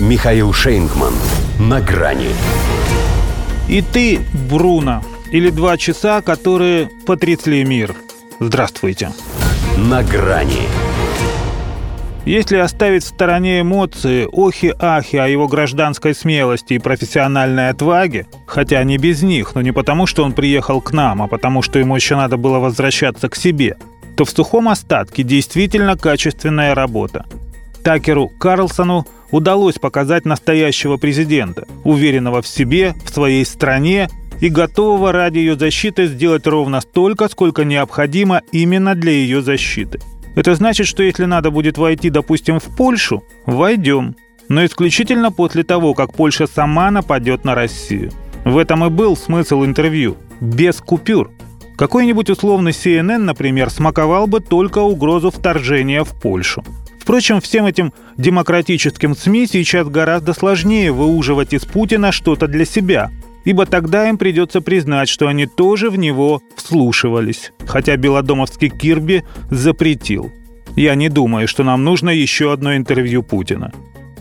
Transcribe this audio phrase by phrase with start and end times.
[0.00, 1.14] Михаил Шейнгман.
[1.60, 2.30] На грани.
[3.68, 4.18] И ты,
[4.50, 7.94] Бруно, или два часа, которые потрясли мир.
[8.40, 9.12] Здравствуйте.
[9.76, 10.62] На грани.
[12.24, 18.98] Если оставить в стороне эмоции, охи-ахи о его гражданской смелости и профессиональной отваге, хотя не
[18.98, 22.16] без них, но не потому, что он приехал к нам, а потому, что ему еще
[22.16, 23.76] надо было возвращаться к себе,
[24.16, 27.26] то в сухом остатке действительно качественная работа.
[27.84, 34.08] Такеру Карлсону удалось показать настоящего президента, уверенного в себе, в своей стране
[34.40, 39.98] и готового ради ее защиты сделать ровно столько, сколько необходимо именно для ее защиты.
[40.36, 44.14] Это значит, что если надо будет войти, допустим, в Польшу, войдем.
[44.48, 48.12] Но исключительно после того, как Польша сама нападет на Россию.
[48.44, 50.16] В этом и был смысл интервью.
[50.40, 51.32] Без купюр.
[51.76, 56.62] Какой-нибудь условный CNN, например, смаковал бы только угрозу вторжения в Польшу.
[57.04, 63.10] Впрочем, всем этим демократическим СМИ сейчас гораздо сложнее выуживать из Путина что-то для себя,
[63.44, 70.32] ибо тогда им придется признать, что они тоже в него вслушивались, хотя белодомовский Кирби запретил.
[70.76, 73.70] Я не думаю, что нам нужно еще одно интервью Путина.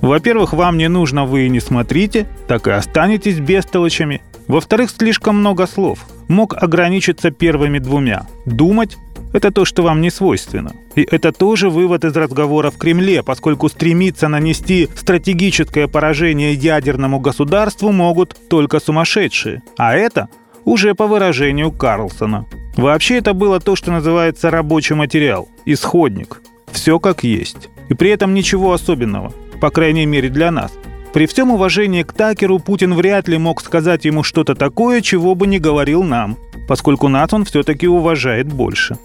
[0.02, 4.22] Во-первых, вам не нужно, вы и не смотрите, так и останетесь бестолочами.
[4.50, 6.00] Во-вторых, слишком много слов.
[6.28, 8.28] Мог ограничиться первыми двумя.
[8.46, 8.98] Думать
[9.34, 10.72] это то, что вам не свойственно.
[10.96, 17.92] И это тоже вывод из разговора в Кремле, поскольку стремиться нанести стратегическое поражение ядерному государству
[17.92, 19.64] могут только сумасшедшие.
[19.78, 20.30] А это
[20.64, 22.46] уже по выражению Карлсона.
[22.78, 26.42] Вообще это было то, что называется рабочий материал, исходник.
[26.72, 27.70] Все как есть.
[27.90, 30.72] И при этом ничего особенного, по крайней мере для нас.
[31.14, 35.46] При всем уважении к Такеру Путин вряд ли мог сказать ему что-то такое, чего бы
[35.46, 36.38] не говорил нам,
[36.68, 38.98] поскольку нас он все-таки уважает больше.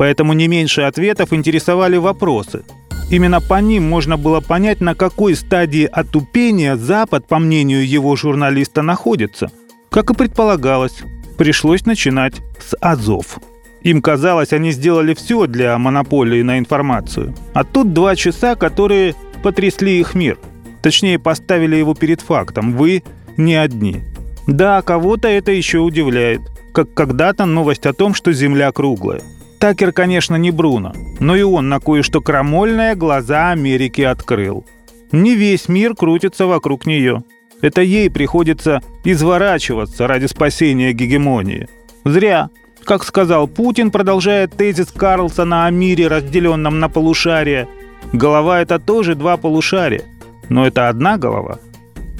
[0.00, 2.62] Поэтому не меньше ответов интересовали вопросы.
[3.10, 8.80] Именно по ним можно было понять, на какой стадии отупения Запад, по мнению его журналиста,
[8.80, 9.50] находится.
[9.90, 11.02] Как и предполагалось,
[11.36, 13.40] пришлось начинать с Азов.
[13.82, 17.34] Им казалось, они сделали все для монополии на информацию.
[17.52, 20.38] А тут два часа, которые потрясли их мир.
[20.80, 22.72] Точнее, поставили его перед фактом.
[22.72, 23.02] Вы
[23.36, 24.00] не одни.
[24.46, 26.40] Да, кого-то это еще удивляет.
[26.72, 29.20] Как когда-то новость о том, что Земля круглая.
[29.60, 34.64] Такер, конечно, не Бруно, но и он на кое-что крамольное глаза Америки открыл.
[35.12, 37.24] Не весь мир крутится вокруг нее.
[37.60, 41.68] Это ей приходится изворачиваться ради спасения гегемонии.
[42.04, 42.48] Зря.
[42.84, 47.68] Как сказал Путин, продолжая тезис Карлсона о мире, разделенном на полушария,
[48.14, 50.04] голова– это тоже два полушария.
[50.48, 51.58] Но это одна голова.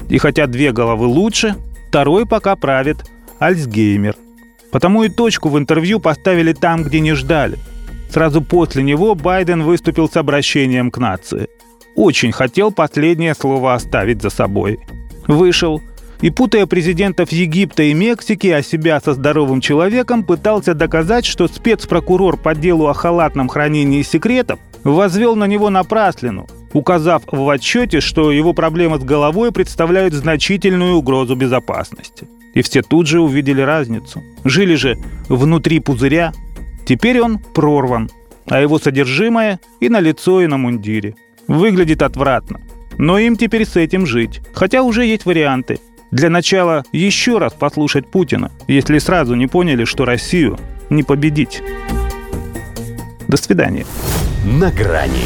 [0.07, 1.55] И хотя две головы лучше,
[1.89, 2.97] второй пока правит
[3.39, 4.15] Альцгеймер–
[4.71, 7.57] Потому и точку в интервью поставили там, где не ждали.
[8.09, 11.47] Сразу после него Байден выступил с обращением к нации.
[11.95, 14.79] Очень хотел последнее слово оставить за собой.
[15.27, 15.81] Вышел
[16.21, 22.37] и, путая президентов Египта и Мексики, а себя со здоровым человеком, пытался доказать, что спецпрокурор
[22.37, 28.53] по делу о халатном хранении секретов возвел на него напраслину, указав в отчете, что его
[28.53, 32.27] проблемы с головой представляют значительную угрозу безопасности.
[32.53, 34.21] И все тут же увидели разницу.
[34.43, 34.97] Жили же
[35.29, 36.33] внутри пузыря.
[36.85, 38.09] Теперь он прорван,
[38.47, 41.15] а его содержимое и на лицо, и на мундире.
[41.47, 42.59] Выглядит отвратно.
[42.97, 44.41] Но им теперь с этим жить.
[44.53, 45.79] Хотя уже есть варианты.
[46.11, 50.59] Для начала еще раз послушать Путина, если сразу не поняли, что Россию
[50.89, 51.63] не победить.
[53.29, 53.85] До свидания.
[54.43, 55.25] На грани